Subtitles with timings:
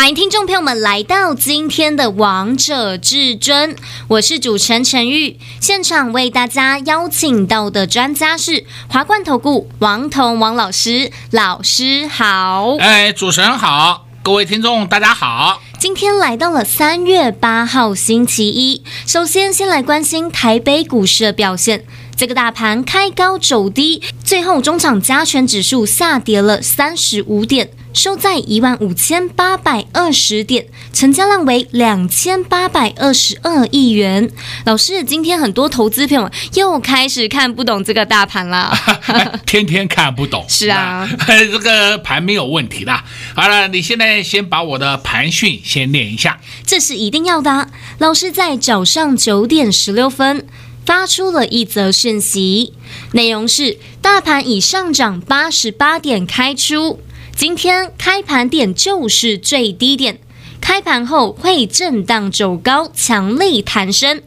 [0.00, 3.76] 欢迎听众朋友们来到今天的《王者至尊》，
[4.08, 5.38] 我是主持人陈玉。
[5.60, 12.76] 现场为大家邀请到的专家是华冠投顾王彤王老师，老师好。
[12.78, 15.60] 哎，主持人好，各位听众大家好。
[15.78, 21.84] 今天来到了三月八号星期一，首先先来关心台北股市的表现。
[22.20, 27.70] 这个大盘开高走低，最后中场加权指数下跌了三十五点。
[27.94, 34.30] 收在一万五千八百二十点，成交量为两千八百二十二亿元。
[34.66, 38.70] 老师，今天很多投资朋友又开始看不懂这个大盘了，
[39.46, 40.44] 天天看不懂。
[40.46, 42.92] 是啊， 这个盘没有问题的。
[43.34, 47.70] 好了，你现在先把我的盘讯先念一下，这是一定要的。
[47.96, 50.46] 老师在早上九点十六分
[50.90, 52.72] 发出了一则讯息，
[53.12, 56.98] 内容是：大盘已上涨八十八点开出。
[57.36, 60.18] 今天开盘点就是最低点，
[60.60, 64.20] 开盘后会震荡走高，强力弹升，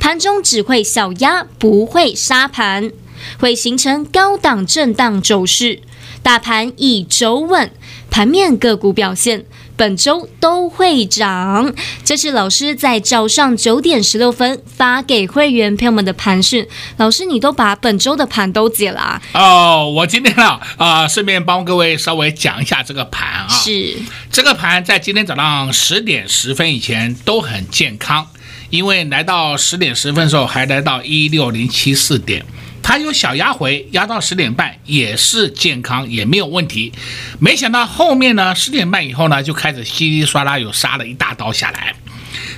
[0.00, 2.90] 盘中只会小压，不会杀盘，
[3.38, 5.82] 会形成高档震荡走势，
[6.22, 7.70] 大盘已走稳，
[8.10, 9.44] 盘面个股表现。
[9.76, 16.66] 本周都会涨，这是老师在早上九点十六分发给会员朋友们的盘讯。
[16.96, 19.22] 老师，你都把本周的盘都解了啊？
[19.34, 23.48] 哦，我今天啊啊、呃，顺便帮各位稍微讲一下这个盘啊。
[23.48, 23.96] 是，
[24.32, 28.26] 这个盘在今天早上十点十分以前都很健康，
[28.70, 32.44] 因为来到十点十分的时候还来到一六零七四点。
[32.86, 36.92] 它有小压回，压到十点半也是健康，也没有问题。
[37.40, 41.96] 没想到后面呢，十点半以后呢，就开始稀里哗啦又杀了一大刀下来。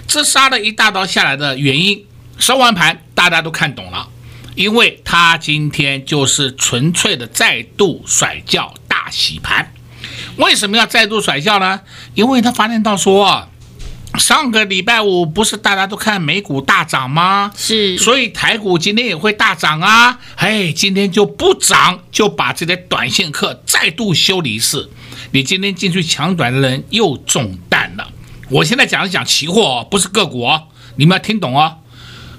[0.06, 2.04] 这杀了一大刀下来的原因，
[2.38, 4.06] 收完盘大家都看懂了，
[4.54, 9.72] 因为它今天就是纯粹的再度甩轿大洗盘。
[10.36, 11.80] 为什么要再度甩轿呢？
[12.12, 13.48] 因为他发现到说。
[14.16, 17.52] 上个礼拜五不是大家都看美股大涨吗？
[17.56, 20.18] 是，所以台股今天也会大涨啊！
[20.36, 24.90] 哎，今天就不涨，就把这些短线客再度修理一次。
[25.32, 28.10] 你今天进去抢短的人又中弹了。
[28.48, 30.64] 我现在讲的讲期货，哦不是个股哦，
[30.96, 31.76] 你们要听懂哦。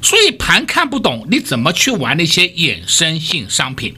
[0.01, 3.95] 所以盘看不懂，你怎么去玩那些衍生性商品？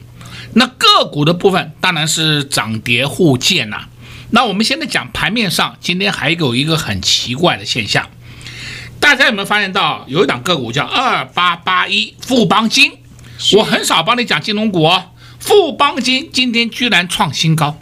[0.54, 3.86] 那个股的部分当然是涨跌互见呐。
[4.34, 8.08] 那我们现在讲盘面上，今天还有一个很奇怪的现象，
[8.98, 12.92] 大家有没有发现到有一档个股叫二八八一富邦金？
[13.56, 17.78] 我很少帮你讲金融股哦，富邦金今天居然创新高，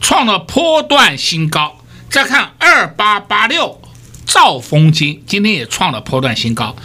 [0.00, 1.80] 创了波段新高。
[2.08, 3.80] 再看二八八六
[4.24, 6.76] 兆丰金，今天也创了波段新高。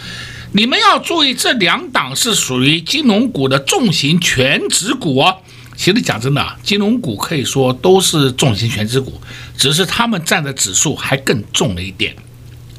[0.54, 5.38] 你们要注意，这两档是属于金融股的重型全值股哦。
[5.82, 9.20] 其实讲真的啊，金融股可以说都是重型全值股，
[9.56, 12.14] 只是他们占的指数还更重了一点。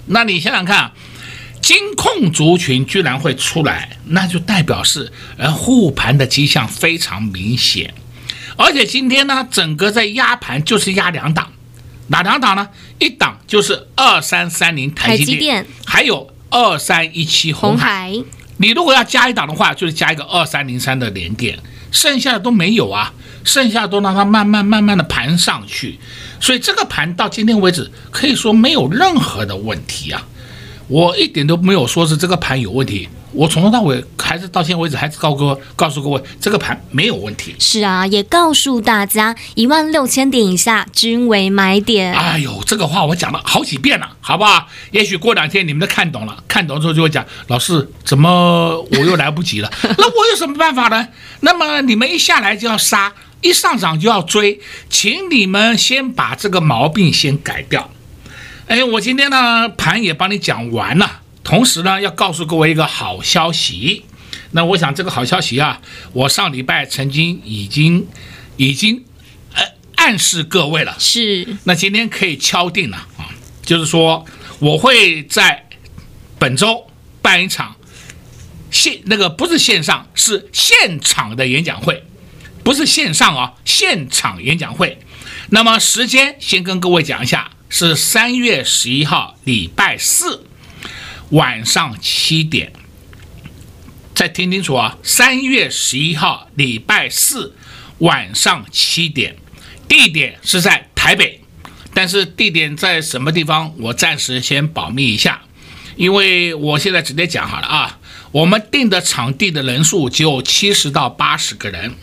[0.05, 0.89] 那你想想看，
[1.59, 7.93] 金控族群居然会出来，那就代表是呃护盘的迹象非常明显。
[8.55, 11.51] 而且今天呢，整个在压盘就是压两档，
[12.07, 12.69] 哪两档呢？
[12.99, 18.13] 一档就是二三三零台积电，还有二三一七红海。
[18.55, 21.59] 你如果要加一档的话，就是加一个二三零三的联电。
[21.93, 23.13] 剩下的都没有啊，
[23.45, 25.97] 剩下的都让它慢慢慢慢的盘上去，
[26.41, 30.27] 所以这个盘到今天为止可以说没有任何的问题啊，
[30.87, 33.09] 我一点都没有说是这个盘有问题。
[33.31, 37.55] 我从头到尾还是到现在为止还是告哥告诉各位，这个盘没有问题。
[37.57, 42.13] 是啊，也告诉大家一万六千点以下均为买点。
[42.13, 44.67] 哎呦，这个话我讲了好几遍了，好不好？
[44.91, 49.71] 也许过两天你们都看懂了，看懂之后就会讲，老师怎么我又来不及了？
[49.81, 51.07] 那我有什么办法呢？
[51.39, 54.59] 那么你们一下来就要杀，一上涨就要追，
[54.91, 57.89] 请你们先把这个毛病先改掉。
[58.67, 61.21] 哎，我今天呢盘也帮你讲完了。
[61.43, 64.05] 同时呢，要告诉各位一个好消息。
[64.51, 65.81] 那我想这个好消息啊，
[66.13, 68.07] 我上礼拜曾经已经
[68.55, 69.03] 已经
[69.53, 69.61] 呃
[69.95, 70.95] 暗示各位了。
[70.97, 71.57] 是。
[71.65, 73.27] 那今天可以敲定了啊，
[73.63, 74.25] 就是说
[74.59, 75.67] 我会在
[76.39, 76.87] 本周
[77.21, 77.75] 办一场
[78.71, 82.05] 线那个不是线上，是现场的演讲会，
[82.63, 84.99] 不是线上啊，现场演讲会。
[85.49, 90.45] 那么时间先跟各位讲一下，是三月十一号礼拜四。
[91.29, 92.71] 晚上七点，
[94.13, 97.55] 再听清楚啊，三月十一号礼拜四
[97.97, 99.35] 晚上七点，
[99.87, 101.41] 地点是在台北，
[101.95, 105.41] 但是地点在什么地方，我暂时先保密一下，
[105.95, 107.97] 因为我现在直接讲好了啊，
[108.31, 111.95] 我们定的场地的人数只有七十到八十个人。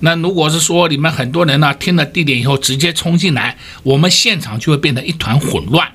[0.00, 5.92] 那如果是说你们很多人呢，听了地点以后直接冲进来，我们现场就会变得一团混乱。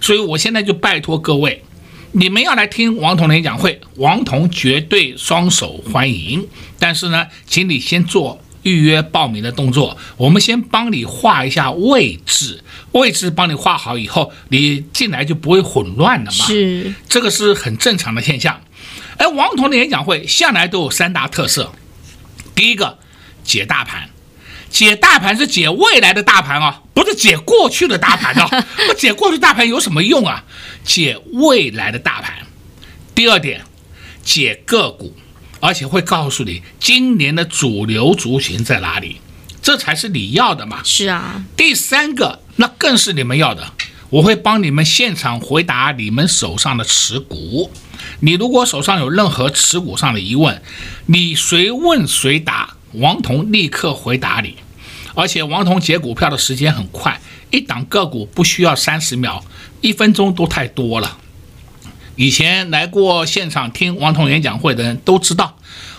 [0.00, 1.62] 所以我现在就拜托各位，
[2.12, 6.46] 你们要来听王彤的演讲会，王彤绝对双手欢迎。
[6.78, 16.46] 但是呢，请你先做预约报名的动作，我们先帮你画一下位置，位置帮你画好以后，你进来就不会混乱了嘛。
[16.46, 18.60] 是，这个是很正常的现象。
[19.16, 21.72] 而王彤的演讲会向来都有三大特色，
[22.54, 22.98] 第一个。
[23.44, 24.08] 解大盘，
[24.70, 28.48] 解大盘是解未来的大盘啊，不是解过去的大盘啊。
[28.88, 30.42] 不解过去大盘有什么用啊？
[30.82, 32.34] 解未来的大盘。
[33.14, 33.62] 第二点，
[34.24, 35.14] 解个股，
[35.60, 39.20] 而且会告诉你今年的主流族群在哪里，
[39.62, 40.80] 这才是你要的嘛。
[40.82, 41.44] 是啊。
[41.56, 43.72] 第三个，那更是你们要的，
[44.10, 47.70] 我会帮你们现场回答你们手上的持股。
[48.20, 50.60] 你如果手上有任何持股上的疑问，
[51.06, 52.73] 你谁问谁答。
[52.94, 54.56] 王彤立刻回答你，
[55.14, 57.20] 而且王彤解股票的时间很快，
[57.50, 59.44] 一档个股不需要三十秒，
[59.80, 61.18] 一分钟都太多了。
[62.16, 65.56] 以前来过现场听王彤演讲会的人都知道，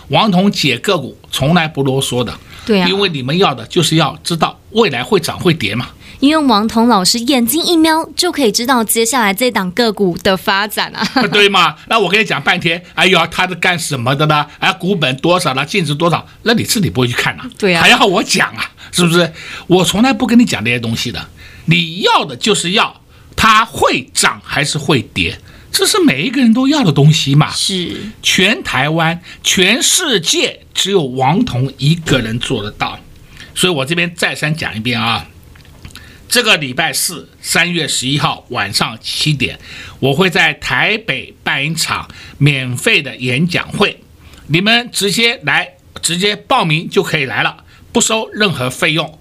[0.08, 5.90] 王彤解个股从来不啰嗦的，对啊，因为你们要的就是要知道未来会涨会跌嘛。
[6.20, 11.76] 因为王彤老师眼睛一瞄就可以知道接下来这档个股的发展啊， 对吗？
[11.88, 14.46] 那我跟你讲半天，哎呦，他是干什么的呢？
[14.58, 15.64] 哎，股本多少了？
[15.64, 16.26] 净值多少？
[16.42, 17.46] 那你自己不会去看啊？
[17.58, 18.70] 对啊，还要我讲啊？
[18.92, 19.30] 是不是？
[19.66, 21.28] 我从来不跟你讲这些东西的。
[21.66, 23.02] 你要的就是要
[23.34, 25.38] 它会涨还是会跌，
[25.72, 27.50] 这是每一个人都要的东西嘛。
[27.50, 32.98] 是，全台湾、全世界只有王彤一个人做得到，
[33.54, 35.26] 所以我这边再三讲一遍啊。
[36.28, 39.58] 这个礼拜四，三月十一号晚上七点，
[40.00, 42.08] 我会在台北办一场
[42.38, 44.00] 免费的演讲会，
[44.48, 49.18] 你们直接来，直接报名就可以来了，不收任何费用。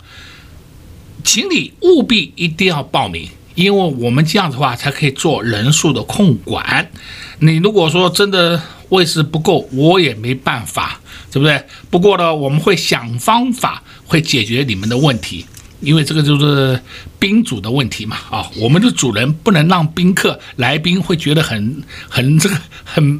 [1.23, 6.91] 请你务必一定要报名，因为我们这样的话才可以做人数的控管。
[7.39, 10.99] 你如果说真的位置不够，我也没办法，
[11.31, 11.63] 对不对？
[11.89, 15.45] 不过呢，我们会想方法，会解决你们的问题。
[15.85, 16.79] 因为这个就是
[17.19, 23.19] 宾主的问题嘛，啊，我们的主人不能让宾客来宾会觉得很很这个很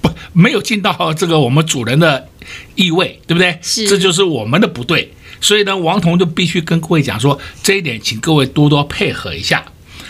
[0.00, 2.28] 不没有尽到这个我们主人的
[2.76, 3.58] 意味，对不对？
[3.60, 5.12] 是，这就是我们的不对。
[5.40, 9.64] 所以呢，王彤就必须跟各位讲说，这一点请各位多多配合一下。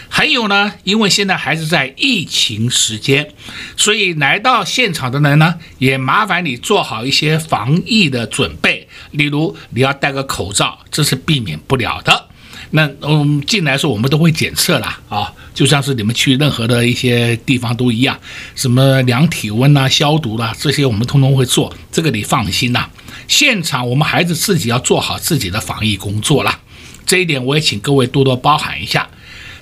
[0.09, 3.29] 还有呢，因为现在还是在疫情时间，
[3.77, 8.84] 所以来到现场的人呢，也麻烦你做好一些防疫的准备，
[9.15, 12.29] 例如你要戴个口罩，这是避免不了的。
[12.71, 18.19] 那嗯，进来时候我们都会检测啦，啊，就像是你们去任何的一些地方都一样，
[18.57, 22.89] 什么量体温啊、消毒啦、啊，这些我们通通会做，这个你放心呐。
[23.29, 26.59] 现场我们孩子自己要做好自己的防疫工作啦，
[27.07, 29.09] 这一点我也请各位多多包涵一下。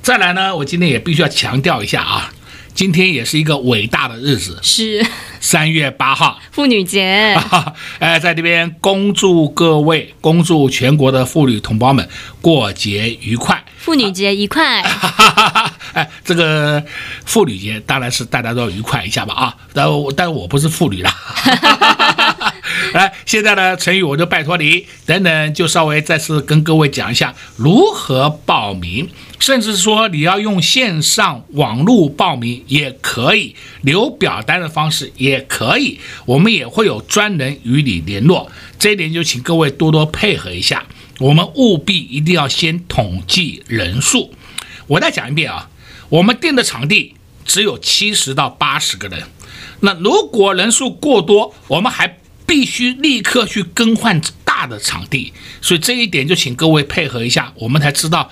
[0.00, 2.32] 再来呢，我今天也必须要强调一下啊，
[2.74, 5.04] 今天也是一个伟大的日子，是
[5.40, 7.36] 三月八号妇女节。
[8.00, 12.08] 哎，在这边恭祝各位，恭祝全国的妇女同胞们
[12.40, 14.82] 过节愉快，妇女节愉快。
[15.92, 16.82] 哎，这个
[17.26, 21.14] 妇女节当然是大家都要愉快一下吧啊，但但我不是妇女啦。
[22.94, 38.50] 来，现在呢，陈宇我就拜托你，等等就稍微再次跟各位讲一下如何报名，甚至说你要用线上网络报名也可以，留表单的方式也可以，我们也会有专人与你联络。
[38.78, 40.84] 这一点就请各位多多配合一下，
[41.18, 44.34] 我们务必一定要先统计人数。
[44.86, 45.70] 我再讲一遍啊，
[46.08, 47.14] 我们订的场地
[47.44, 49.22] 只有七十到八十个人，
[49.80, 58.30] 那如果人数过多，我们还必须立刻去更换大的场地，所以这一点就请各位配合一下，我们才知道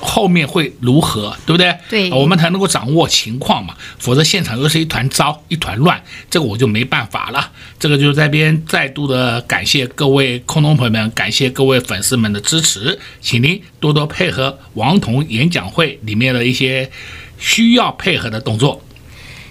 [0.00, 1.76] 后面会如何，对不对？
[1.88, 7.52] 对，我们才能够掌握情况嘛，否则现场又是一团糟、一团乱，这个我就没办法了。
[7.78, 16.90] 这个就在边再度的感谢各位空中朋友们，感谢各位粉丝们的支持，请您多多配合王彤演讲会里面的一些
[17.38, 18.82] 需要配合的动作。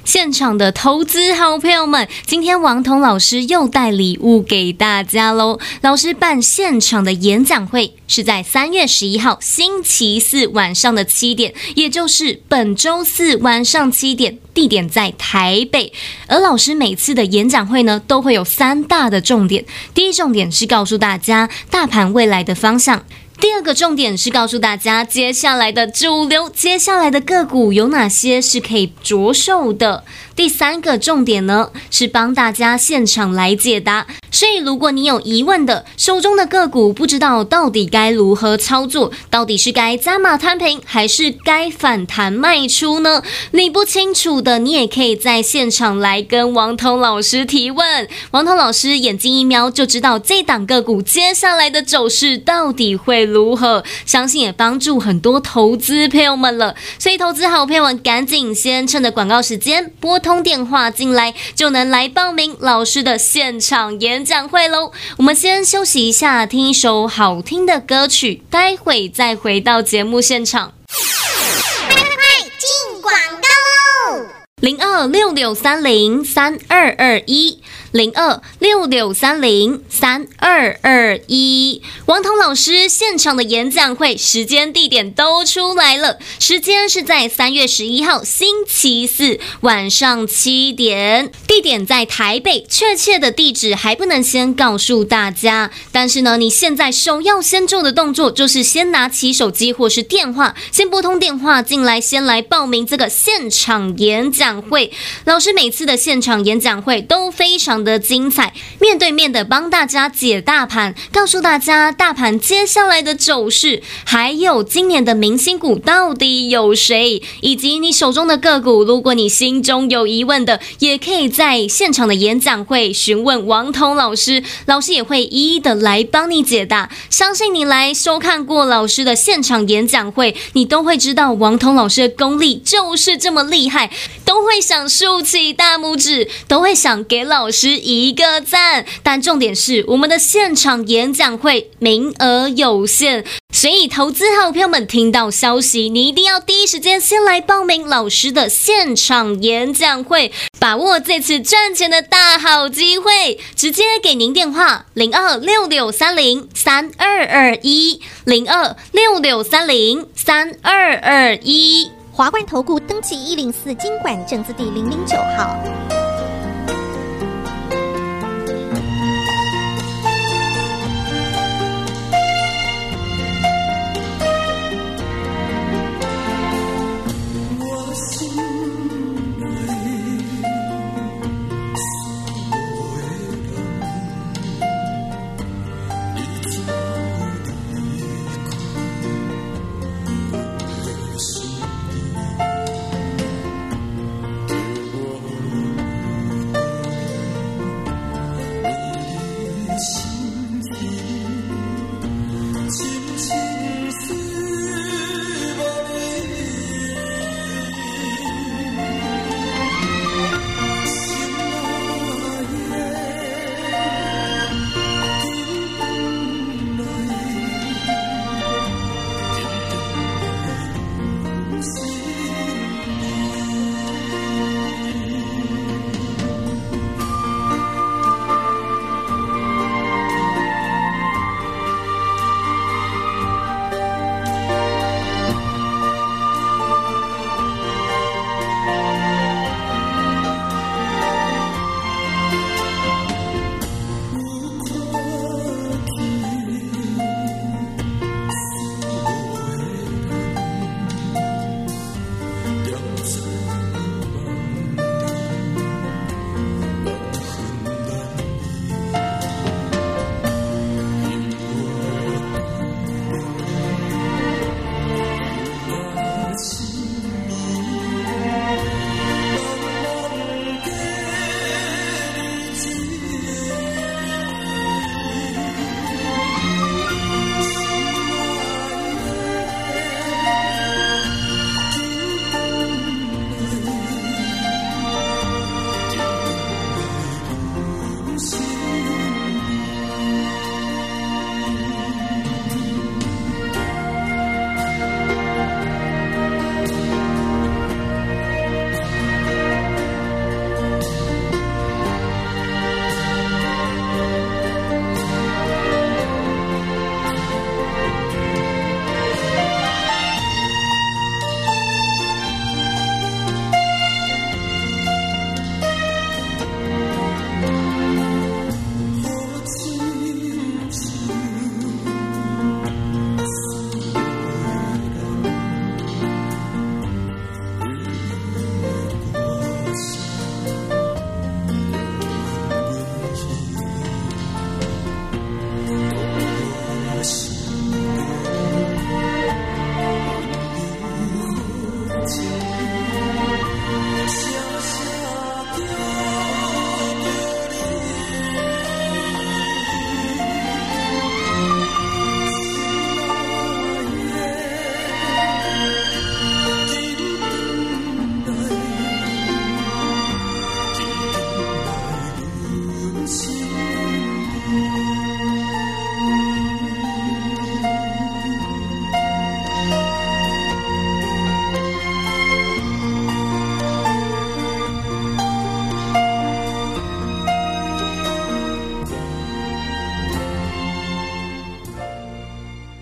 [0.03, 5.59] 现场的投资好朋友们，今天王彤老师又带礼物给大家喽！
[5.81, 15.93] 老师办现场的演讲会是在三月十一号星期四晚上的七点，也就是本周四晚上七点，地点在台北。
[16.27, 19.63] 而老师每次的演讲会呢，都会有三大的重点。
[19.93, 23.05] 第一重点是告诉大家大盘未来的方向。
[23.41, 30.03] 第二个重点是告诉大家，接下来的主流，接下来的个股有哪些是可以着手的。
[30.35, 34.05] 第三个重点呢，是帮大家现场来解答。
[34.31, 43.21] 所以，如果你有疑问的，手中的个股不知道到底该如何操作，到底是该加码摊平，还是该反弹卖出呢？
[43.51, 48.07] 你不清楚的，你也可以在现场来跟王彤老师提问。
[48.31, 56.75] 王彤老师眼睛一瞄就知道这档个股接下来的走势到底会如何，相信也帮助很多投资朋友们了。
[56.99, 60.41] 所以，投资好朋友们赶紧先趁着广告时间拨通。
[60.41, 64.91] 电话进来就能来报名老师的现场演讲会喽。
[65.17, 70.73] 我们先休息一下，听一首好听的歌曲，待会再回到节目现场。
[70.87, 74.25] 快快快，进广告喽！
[74.61, 77.61] 零二六六三零三二二一。
[77.91, 95.69] 零二六六三零三二二一，王彤老师现场的演讲会时间地点都出来了，时间是在三月十一号星期四晚上七点，地点在台北，确切的地址还不能先告诉大家。
[95.91, 104.93] 但是呢，你现在首要先做的动作就是先拿起手机或是电话，先拨通电话进来，先来报名这个现场演讲会。
[105.25, 107.80] 老师每次的现场演讲会都非常。
[107.83, 126.89] 的精彩，面对面的帮大家解大盘，告诉大家大盘接下来的走势，还有今年的明星股到底有谁，以及你手中的个股，如果你心中有疑问的，也可以在现场的演讲会询问王彤老师，老师也会一一的来帮你解答。
[127.09, 133.89] 相信你来收看过老师的现场演讲会，你都会知道王彤老师的功力就是这么厉害，
[134.31, 137.71] 都会想竖起大拇指，都会想给老师。
[137.77, 153.37] 一个赞，但重点是我们的现场演讲会名额有限，所以投资好朋友们听到消息，你一定要第一时间先来报名老师的现场演讲会，把握这次赚钱的大好机会。
[153.53, 165.90] 直接给您电话零二六六三零三二二一零二六六三零三二二一华冠投顾登记一零四经管证字第零零九号。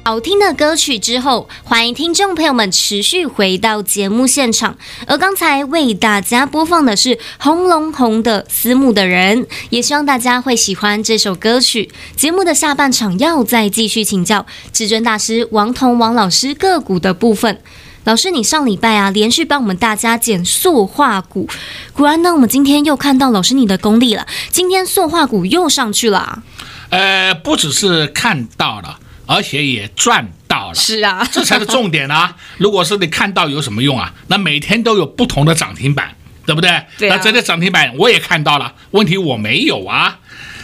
[0.09, 4.75] 好听的歌曲之后，欢迎听众朋友们持续回到节目现场。
[5.05, 11.91] 而刚才为大家播放的是《红龙红的思慕的人》，也希望大家会喜欢这首歌曲。
[12.15, 17.61] 节目的下半场要再继续请教至尊大师王彤王老师个股的部分。
[18.05, 21.47] 老师，你上礼拜啊连续帮我们大家减塑化股，
[21.93, 24.25] 果然呢，我们今天又看到老师你的功力了。
[24.49, 26.41] 今天塑化股又上去了。
[26.89, 28.97] 呃，不只是看到了。
[29.31, 32.36] 而且也赚到了，是啊， 这才是重点啊！
[32.57, 34.12] 如果是你看到有什么用啊？
[34.27, 36.15] 那每天都有不同的涨停板，
[36.48, 36.67] 对不对？
[36.98, 37.15] 对啊。
[37.15, 40.17] 那这个涨停板我也看到了，问题我没有啊。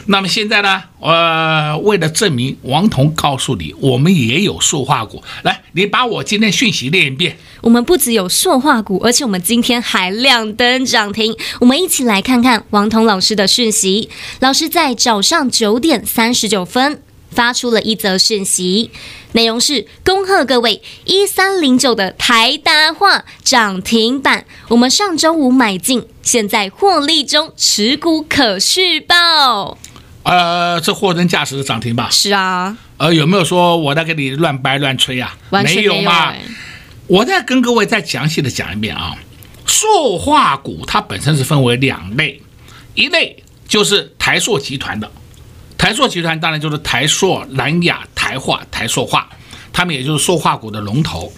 [0.08, 0.82] 那么现在呢？
[1.00, 5.24] 呃，为了证明王彤告诉你，我们也有塑化股。
[5.44, 7.38] 来，你把我今天讯息念一遍。
[7.62, 11.36] 我们不只有塑化股，而且我们今天还亮灯涨停。
[11.60, 14.10] 我们一起来看看王彤老师的讯息。
[14.40, 17.04] 老师在早上九点三十九分。
[17.36, 18.90] 发出了一则讯息，
[19.34, 29.78] 内容是恭贺各位一三零九的台达化涨停板，我们上周五买进，现在获利中，持股可续报。
[30.24, 32.10] 呃，这货真价实的涨停吧？
[32.10, 32.78] 是啊。
[32.98, 35.38] 呃，有没有说我在给你乱掰乱吹啊？
[35.50, 36.34] 没有嘛。
[37.08, 39.16] 我再跟各位再详细的讲一遍啊。
[39.68, 42.42] 塑化股它本身是分为两类，
[42.94, 45.12] 一类就是台塑集团的。
[45.78, 49.30] 台塑集团当然就是台塑、南亚、台化、台塑化，
[49.72, 51.32] 他们也就是塑化股的龙头。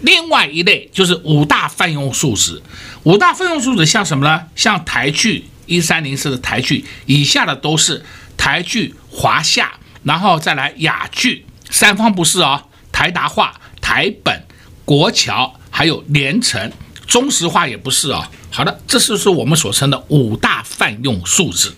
[0.00, 2.62] 另外一类就是五大泛用树脂，
[3.04, 4.42] 五大泛用树脂像什么呢？
[4.54, 8.04] 像台聚一三零四的台聚，以下的都是
[8.36, 12.64] 台聚、华夏，然后再来亚聚，三方不是哦。
[12.92, 14.44] 台达化、台本、
[14.84, 16.70] 国桥，还有联成、
[17.06, 18.24] 中石化也不是哦。
[18.50, 21.72] 好的，这就是我们所称的五大泛用树脂。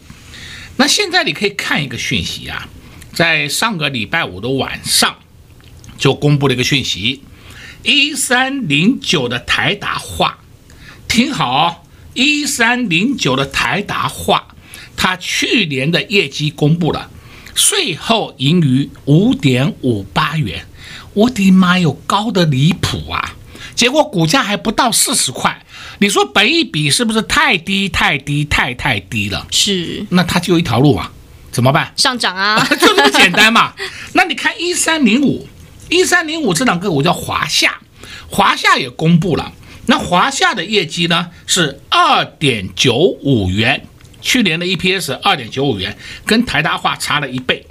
[0.79, 2.69] 那现在你可以看一个讯息啊，
[3.13, 5.17] 在上个礼拜五的晚上
[5.97, 7.23] 就公布了一个讯息，
[7.83, 10.39] 一三零九的台达化，
[11.09, 14.49] 听好，一三零九的台达化，
[14.97, 17.11] 它去年的业绩公布了，
[17.55, 20.67] 税后盈余五点五八元，
[21.15, 23.35] 我的妈哟，高得离谱啊！
[23.75, 25.63] 结果股价还不到四十块。
[25.99, 29.47] 你说本一比是不是太低太低太太低了？
[29.51, 31.11] 是，那它就有一条路啊，
[31.51, 31.93] 怎么办？
[31.97, 33.73] 上涨啊，就 这么简单嘛。
[34.13, 35.49] 那你看一三零五，
[35.89, 37.79] 一三零五这两个股叫华夏，
[38.29, 39.53] 华夏也公布了，
[39.87, 43.87] 那华夏的业绩呢是二点九五元，
[44.21, 47.67] 去年的 EPS 二点九五元，跟台达化差了一倍，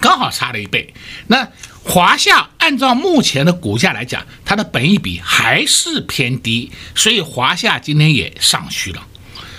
[0.00, 0.94] 刚好差了一倍。
[1.26, 1.48] 那
[1.88, 9.00] 华夏按照目前的股价来讲，它的本益比还是偏低，所以华夏今天也上去了。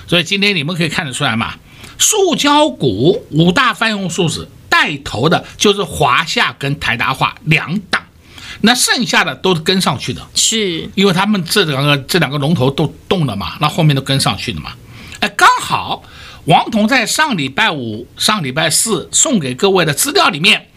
[0.07, 1.55] 所以今天你们可以看得出来嘛，
[1.97, 8.03] 塑胶股五大泛用树脂带头的就是华夏跟台达化两档，
[8.61, 14.73] 那剩下的都是跟上去的，是因为他们这两个这两个龙头都动了嘛，那后面都跟上去了嘛。
[15.21, 16.03] 哎，刚好
[16.45, 20.67] 王彤在上礼拜五、上礼拜四送给各位的资料里面。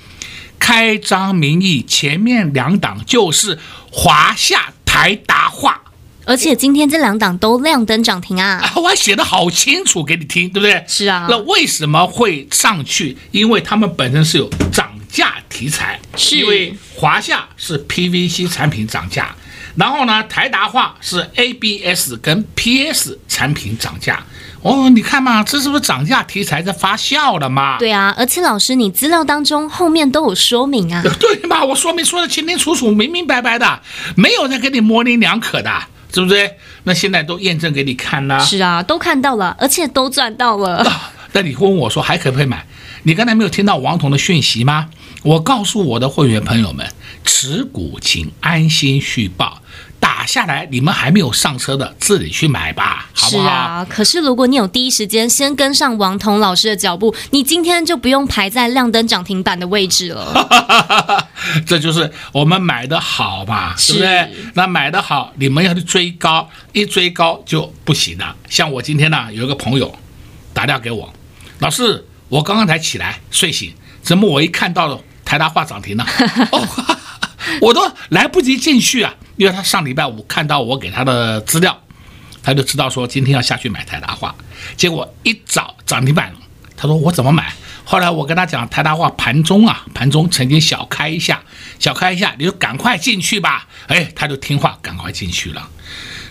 [0.60, 3.58] 开张名义，前面两档就是
[3.90, 5.80] 华夏、台达化，
[6.24, 8.62] 而且今天这两档都亮灯涨停啊！
[8.76, 10.84] 我还写的好清楚给你听，对不对？
[10.86, 11.26] 是啊。
[11.28, 13.16] 那为什么会上去？
[13.32, 19.34] 因为他们本身是有涨价题材，是因为华夏是 PVC 产品涨价，
[19.74, 24.22] 然后呢，台达化是 ABS 跟 PS 产品涨价。
[24.62, 27.78] 哦，你看嘛，这是不是涨价题材在发酵了嘛？
[27.78, 31.02] 对啊，而且老师，你资料当中后面都有说明啊。
[31.18, 33.80] 对嘛，我说明说的清清楚楚、明明白白的，
[34.16, 35.70] 没有在给你模棱两可的，
[36.12, 36.50] 是不是？
[36.84, 38.38] 那现在都验证给你看了。
[38.40, 40.84] 是啊，都看到了，而且都赚到了。
[41.32, 42.66] 那你问我说还可不可以买？
[43.04, 44.90] 你刚才没有听到王彤的讯息吗？
[45.22, 46.86] 我告诉我的会员朋友们，
[47.24, 49.62] 持股请安心续抱。
[50.20, 53.42] 打下来，你们还没有上车的，自己去买吧，好不好？
[53.42, 61.26] 是啊，可是如果你有第一时间先跟上王彤老师的脚步，你今天就不用排在亮灯涨停板的位置了。
[61.66, 64.30] 这就是我们买的好吧，是对不对？
[64.52, 68.36] 那买的好，你们要去追高，一追高就不行了。
[68.50, 69.98] 像我今天呢，有一个朋友
[70.52, 71.10] 打电话给我，
[71.60, 76.06] 老师，我刚刚才起来睡醒，怎么我一看到了台达化涨停了？
[76.52, 76.68] 哦，
[77.62, 79.14] 我都来不及进去啊。
[79.40, 81.82] 因为他上礼拜五看到我给他的资料，
[82.42, 84.34] 他就知道说今天要下去买台达化，
[84.76, 86.38] 结果一早涨停板了。
[86.76, 87.50] 他说我怎么买？
[87.82, 91.42] 后来我跟他讲台达化盘中啊，盘中曾经小开一下，
[91.78, 93.66] 小开一下，你就赶快进去吧。
[93.86, 95.66] 哎，他就听话，赶快进去了。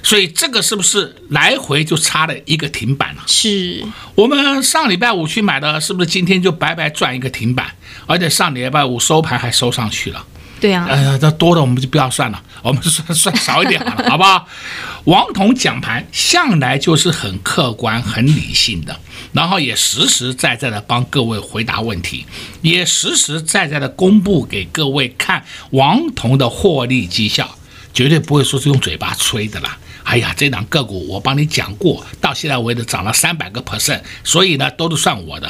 [0.04, 3.24] 所以这个是不是来回就差了一个停板了？
[3.26, 7.74] 是我们上礼拜五去买的，是不是今天就白白赚一个停板？
[8.06, 10.24] 而且上礼拜五收盘还收上去了。
[10.60, 14.48] 对啊，呃，这多的我们就不要算了， 我们算算少一点好了，好不好？
[15.06, 19.00] 王彤讲盘向来就是很客观、很理性的，
[19.32, 22.26] 然后也实实在在的帮各位回答问题，
[22.62, 27.58] 也实实在在的公布给各位看王彤的获利绩效，
[27.94, 29.78] 绝对不会说是用嘴巴吹的啦。
[30.04, 35.50] 哎呀，这档个股我帮你讲过，到现在为止涨了三百个 percent，所以呢，都是算我的。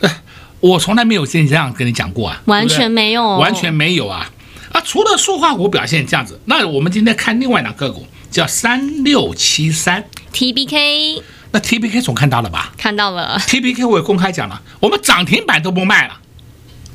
[0.60, 4.30] 我从来没有像你这样跟你讲过啊，完全没有，完全没有啊
[4.72, 4.80] 啊！
[4.84, 12.72] 除了塑化股表现这样子，那我们今天看另外两个股，叫三六七三 TBK，那 TBK 总看到了吧？
[12.76, 16.18] 看到了，TBK 我也公开讲了，我们涨停板都不卖了。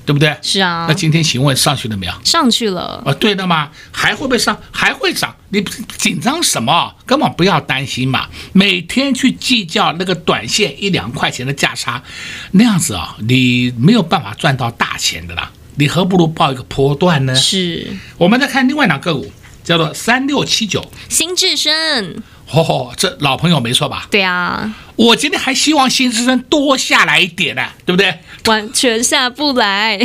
[0.06, 0.38] 对不对？
[0.42, 0.86] 是啊。
[0.88, 2.14] 那今天请问上去了没有？
[2.24, 3.02] 上去了。
[3.06, 4.58] 啊，对的嘛，还会不会上？
[4.72, 5.36] 还会涨？
[5.50, 5.62] 你
[5.98, 6.94] 紧张什么？
[7.06, 8.28] 根本不要担心嘛。
[8.54, 12.04] 每天去计较那个短线一两块钱的价差，
[12.52, 15.52] 那样子啊，你没有办法赚到大钱的啦。
[15.78, 17.36] 你何不如报一个波段呢？
[17.36, 17.88] 是。
[18.18, 19.32] 我们再看另外两个股，
[19.64, 22.22] 叫做三六七九，新至升。
[22.52, 24.08] 哦，这老朋友没错吧？
[24.12, 28.20] 对啊，我今天还希望新至升多下来一点呢，对不对？
[28.46, 30.00] 完全下不来，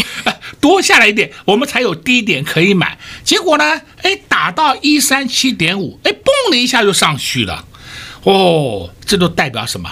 [0.61, 2.99] 多下来一点，我们才有低点可以买。
[3.23, 7.67] 结果呢，哎，打到一三七点五，哎，嘣的一下就上去了。
[8.23, 9.91] 哦，这都代表什么？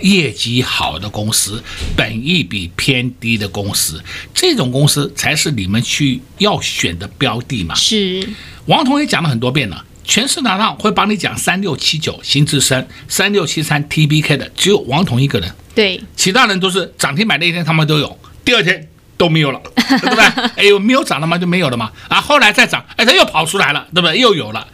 [0.00, 1.62] 业绩好的公司，
[1.94, 4.02] 本益比偏低的公司，
[4.34, 7.74] 这种公司才是你们去要选的标的嘛。
[7.74, 8.28] 是，
[8.66, 9.84] 王彤也讲了很多遍了。
[10.04, 15.52] 全市场上会帮你讲三六七九新智深，三六七三 TBK 的，只有王彤一个人。
[15.74, 20.24] 对，其他人都是涨停板那一天他们都有，第二天都没有了，对不对？
[20.56, 21.36] 哎呦，没有涨了吗？
[21.36, 21.90] 就没有了嘛？
[22.08, 24.18] 啊，后来再涨，哎，他又跑出来了，对不对？
[24.18, 24.66] 又有了。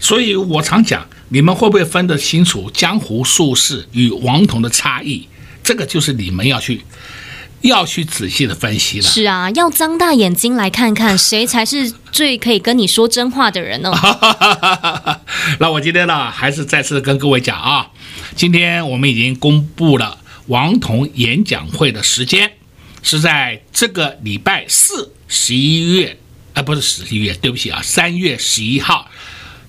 [0.00, 5.28] 所以我常讲，你们会不会分得清楚江湖术士与王彤的差异？
[5.62, 6.82] 这个就是你们要去。
[7.62, 9.08] 要去仔细的分析了。
[9.08, 13.92] 是啊，要张大眼睛来看看谁才是最可以跟你说真话的人呢？
[15.58, 17.90] 那我今天呢，还是再次跟各位讲啊，
[18.34, 22.52] 今天我们已经公布了王彤演讲会的时间，
[23.02, 26.18] 是在这个礼拜四，十一月，
[26.54, 29.08] 啊，不是十一月，对不起啊，三月十一号，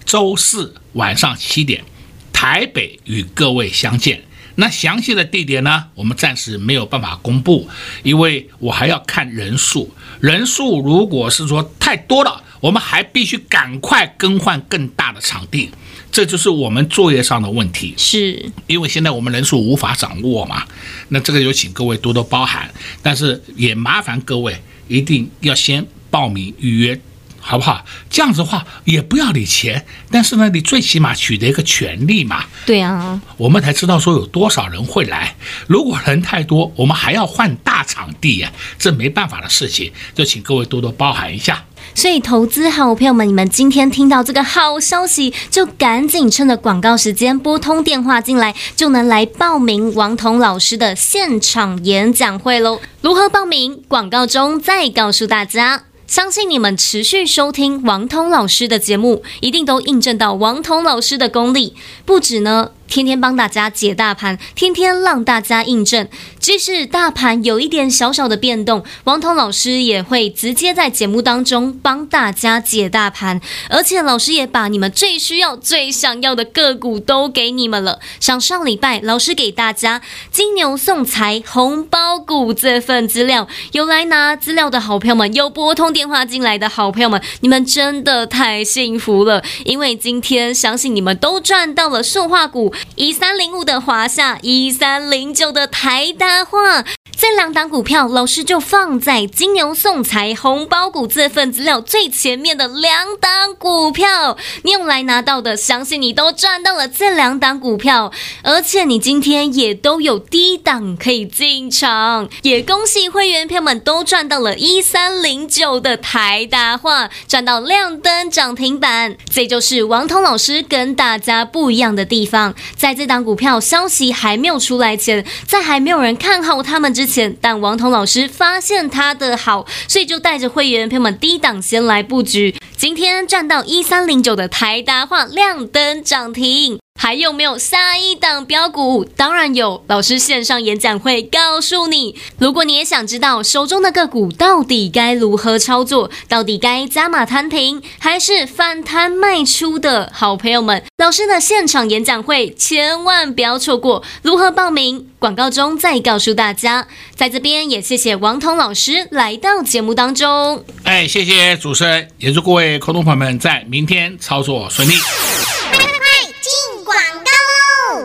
[0.03, 1.83] 周四晚上七点，
[2.31, 4.23] 台北与各位相见。
[4.55, 7.67] 那详细的地点呢，我们暂时没有办法公布，
[8.03, 9.91] 因为我还要看人数。
[10.19, 15.69] 人数如果是说太多了，我们还必须赶快更换更大的场地，
[16.11, 17.93] 这就是我们作业上的问题。
[17.97, 20.63] 是，因为现在我们人数无法掌握嘛，
[21.09, 22.69] 那这个有请各位多多包涵，
[23.01, 24.55] 但是也麻烦各位
[24.87, 26.99] 一定要先报名预约。
[27.45, 27.83] 好不好？
[28.09, 32.45] 这样子的话也不要你钱，但是呢，你最起码取得一个权利嘛。
[32.65, 35.35] 对啊，我们才知道说有多少人会来。
[35.67, 41.65] 如果人太多，我们还要换大场地呀，这没办法的事情，就请各位多多包涵一下。
[41.93, 52.79] 所以，投资好朋友们，你们今天听到这个好消息，就赶紧趁着广告时间拨通电话进来，就能来报名王彤老师的现场演讲会喽。
[53.01, 53.83] 如何报名？
[53.87, 55.83] 广告中再告诉大家。
[56.05, 61.73] 相信你们持续收听王通老师的节目，一定都印证到王通老师的功力，
[62.05, 62.71] 不止呢。
[62.93, 66.07] 天天帮大家解大盘，天天让大家印证。
[66.37, 73.41] 即使大盘有一点小小的变动，王彤老师也会直接在节目当中帮大家解大盘。
[73.67, 77.99] 而且老师也把你们最需要、最想要的个股都给你们了。
[78.19, 92.71] 像上礼拜老师给大家金牛送财红包股这份资料，有来拿资料的好朋友们，有拨通电话进来的好朋友们，你们真的太幸福了，因为今天相信你们都赚到了塑化股。
[92.95, 96.83] 一三零五的华夏，一三零九的台达化，
[97.23, 108.11] 这两档股票，老师就放在金牛送财红包股这份资料最前面的两档股票，你用来拿到的，相信你都赚到了这两档股票，
[108.43, 122.53] 而且你今天也都有低档可以进场，也恭喜会员朋友们都赚到了一三零九的台达化，赚到亮灯涨停板，这就是王彤老师跟大家不一样的地方。
[122.75, 132.55] 在这档股票消息还没有出来前，在还没有人看好他们之前，但王彤老师发现他的好，所以就带着会员朋友们低档先来布局。
[132.75, 136.82] 今天赚到一三零九的台达化亮灯涨停。
[137.03, 139.03] 还有没有下一档标股？
[139.03, 142.15] 当然有，老师线上演讲会告诉你。
[142.37, 154.01] 如果你也想知道手中的个股到底该如何操作，到底该加码摊平还是反弹卖出的，好朋友们，老师的现场演讲会千万不要错过。
[154.21, 155.09] 如何报名？
[155.19, 156.87] 广告中再告诉大家。
[157.15, 160.63] 在这边也谢谢王彤老师来到节目当中。
[160.83, 164.93] 哎，谢谢主持人，也祝各位观众朋友们在明天操作顺利。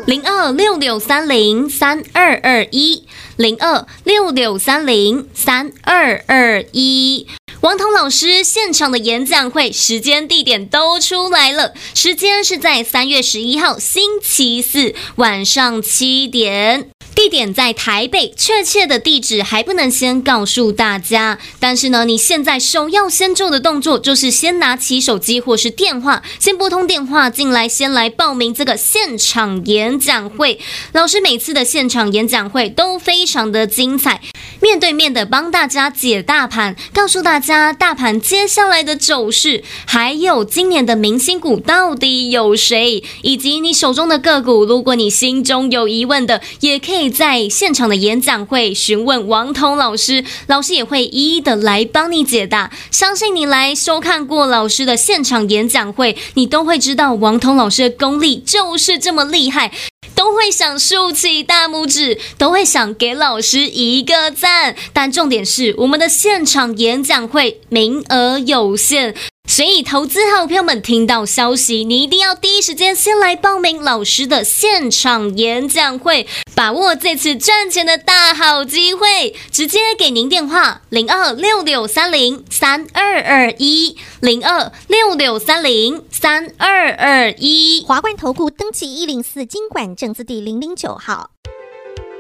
[0.09, 3.05] 零二六六三零三二二一，
[3.37, 7.27] 零二六六三零三二二一。
[7.61, 16.89] 王彤老师现场的演讲会时间地点都出来了，时间是在三月十一号星期四晚上七点。
[17.19, 21.37] 地点在台北，确切的地址还不能先告诉大家。
[21.59, 30.61] 但是呢，你现在首要先做的动作就是先拿起手机或是电话，先拨通电话进来，先来报名这个现场演讲会。
[30.93, 34.21] 老师每次的现场演讲会都非常的精彩，
[34.63, 47.08] 面对面的帮大家解大盘，告诉大家大盘接下来的走势，还有今年的明星股到底有谁，以及你手中的个股，如果你心中有疑问的，也可以。
[47.11, 52.71] 在现场的演讲会询问王彤老师，老师也会一一的来帮你解答。
[52.91, 59.73] 相信你来收看过老师的现场演讲会，你都会知道王彤老师的功力就是这么厉害，
[60.15, 64.75] 都会想竖起大拇指，都会想给老师一个赞。
[64.93, 69.15] 但重点是，我们的现场演讲会名额有限。
[69.51, 79.35] 所以，投资好朋友们听到消息，你一定要第一时间先来报名老师的现场演讲会，把握这次赚钱的大好机会。
[79.51, 87.83] 直接给您电话：零二六六三零三二二一，零二六六三零三二二一。
[87.87, 91.31] 华冠投顾登记一零四金管证字第零零九号。